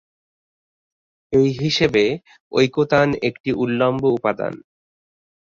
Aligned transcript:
এই 1.33 1.49
হিসেবে 1.61 2.03
ঐকতান 2.51 3.07
একটি 3.29 3.49
উল্লম্ব 3.55 4.03
উপাদান। 4.17 4.53